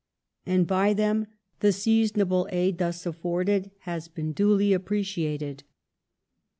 [0.47, 1.27] And by them
[1.59, 5.63] the seasonable aid thus afforded has been duly appreciated.